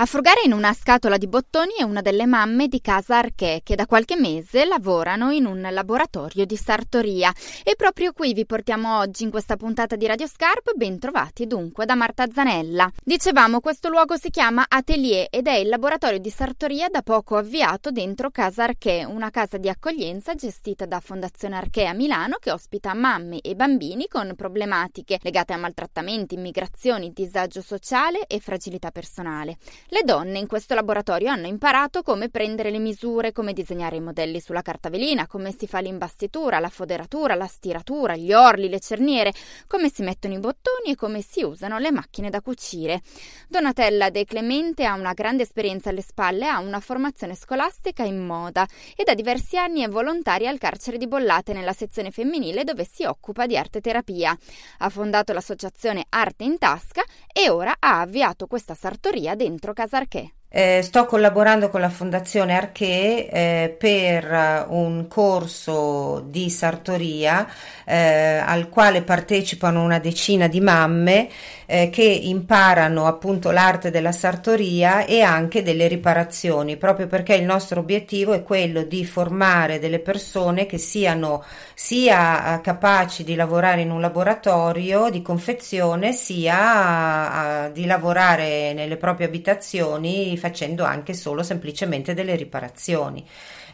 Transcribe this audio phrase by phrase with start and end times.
[0.00, 3.74] A frugare in una scatola di bottoni è una delle mamme di casa Arché che
[3.74, 7.30] da qualche mese lavorano in un laboratorio di sartoria
[7.62, 11.84] e proprio qui vi portiamo oggi in questa puntata di Radio Scarp, ben trovati dunque
[11.84, 12.90] da Marta Zanella.
[13.04, 17.90] Dicevamo questo luogo si chiama Atelier ed è il laboratorio di sartoria da poco avviato
[17.90, 22.94] dentro Casa Arché, una casa di accoglienza gestita da Fondazione Arché a Milano che ospita
[22.94, 29.58] mamme e bambini con problematiche legate a maltrattamenti, immigrazioni, disagio sociale e fragilità personale.
[29.92, 34.38] Le donne in questo laboratorio hanno imparato come prendere le misure, come disegnare i modelli
[34.38, 39.32] sulla carta velina, come si fa l'imbastitura, la foderatura, la stiratura, gli orli, le cerniere,
[39.66, 43.02] come si mettono i bottoni e come si usano le macchine da cucire.
[43.48, 48.64] Donatella De Clemente ha una grande esperienza alle spalle, ha una formazione scolastica in moda
[48.94, 53.02] e da diversi anni è volontaria al carcere di Bollate nella sezione femminile dove si
[53.02, 54.38] occupa di arte terapia.
[54.78, 60.34] Ha fondato l'associazione Arte in Tasca e ora ha avviato questa sartoria dentro Casarché.
[60.52, 67.46] Eh, sto collaborando con la Fondazione Arché eh, per un corso di sartoria
[67.84, 71.28] eh, al quale partecipano una decina di mamme
[71.66, 77.78] eh, che imparano appunto l'arte della sartoria e anche delle riparazioni, proprio perché il nostro
[77.78, 83.92] obiettivo è quello di formare delle persone che siano sia eh, capaci di lavorare in
[83.92, 92.34] un laboratorio di confezione sia di lavorare nelle proprie abitazioni facendo anche solo semplicemente delle
[92.34, 93.24] riparazioni.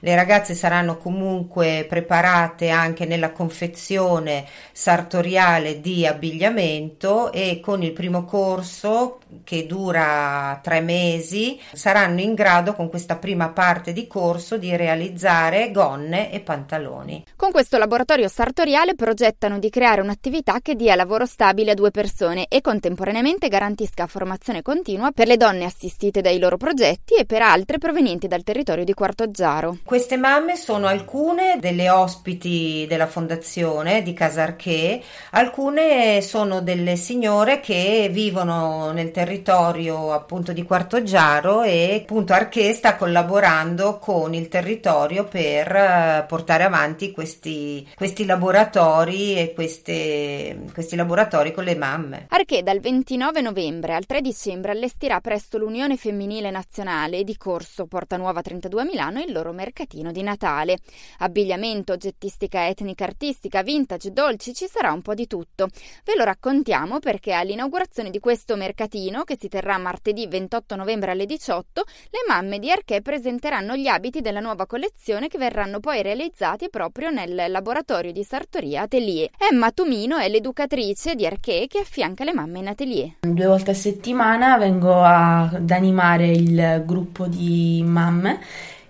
[0.00, 8.24] Le ragazze saranno comunque preparate anche nella confezione sartoriale di abbigliamento e con il primo
[8.24, 14.76] corso che dura tre mesi saranno in grado con questa prima parte di corso di
[14.76, 17.24] realizzare gonne e pantaloni.
[17.34, 22.46] Con questo laboratorio sartoriale progettano di creare un'attività che dia lavoro stabile a due persone
[22.48, 27.78] e contemporaneamente garantisca formazione continua per le donne assistite dai loro progetti e per altre
[27.78, 29.78] provenienti dal territorio di Quartoggiaro.
[29.84, 38.08] Queste mamme sono alcune delle ospiti della fondazione di Casarché, alcune sono delle signore che
[38.10, 45.74] vivono nel territorio appunto di Quartoggiaro e appunto Arché sta collaborando con il territorio per
[45.74, 52.26] eh, portare avanti questi, questi laboratori e queste, questi laboratori con le mamme.
[52.28, 58.16] Arché dal 29 novembre al 3 dicembre allestirà presso l'Unione Femminile Nazionale di Corso Porta
[58.16, 60.78] Nuova 32 a Milano il loro mercatino di Natale.
[61.18, 65.68] Abbigliamento, oggettistica etnica artistica, vintage, dolci, ci sarà un po' di tutto.
[66.04, 71.26] Ve lo raccontiamo perché all'inaugurazione di questo mercatino, che si terrà martedì 28 novembre alle
[71.26, 76.68] 18, le mamme di Arché presenteranno gli abiti della nuova collezione che verranno poi realizzati
[76.68, 79.30] proprio nel laboratorio di sartoria Atelier.
[79.38, 83.16] Emma Tumino è l'educatrice di Arché che affianca le mamme in atelier.
[83.20, 88.40] Due volte a settimana vengo ad animare il gruppo di mamme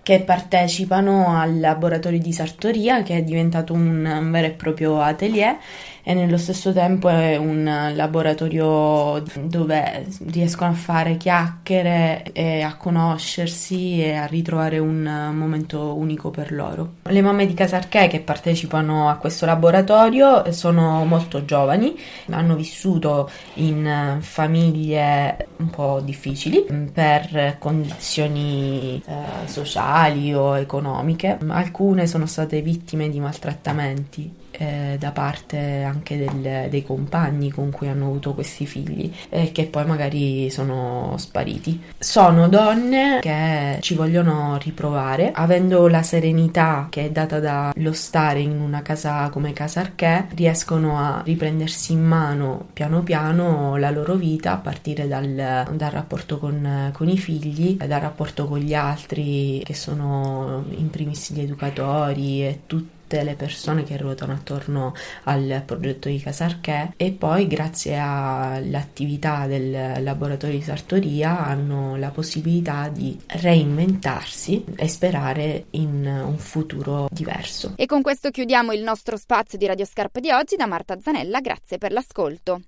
[0.07, 5.57] che partecipano al laboratorio di sartoria che è diventato un vero e proprio atelier
[6.01, 14.01] e nello stesso tempo è un laboratorio dove riescono a fare chiacchiere e a conoscersi
[14.01, 16.93] e a ritrovare un momento unico per loro.
[17.03, 21.93] Le mamme di Casarché che partecipano a questo laboratorio sono molto giovani,
[22.29, 29.95] hanno vissuto in famiglie un po' difficili per condizioni eh, sociali
[30.33, 37.51] o economiche, alcune sono state vittime di maltrattamenti eh, da parte anche del, dei compagni
[37.51, 41.81] con cui hanno avuto questi figli e che poi magari sono spariti.
[41.97, 48.59] Sono donne che ci vogliono riprovare, avendo la serenità che è data dallo stare in
[48.59, 54.53] una casa come Casa Arché, riescono a riprendersi in mano piano piano la loro vita
[54.53, 59.73] a partire dal, dal rapporto con, con i figli, dal rapporto con gli altri che
[59.73, 66.09] sono in primis gli educatori e tutti tutte le persone che ruotano attorno al progetto
[66.09, 74.65] di Casarché e poi grazie all'attività del laboratorio di sartoria hanno la possibilità di reinventarsi
[74.75, 77.73] e sperare in un futuro diverso.
[77.77, 81.39] E con questo chiudiamo il nostro spazio di Radio Scarpa di oggi da Marta Zanella,
[81.39, 82.61] grazie per l'ascolto.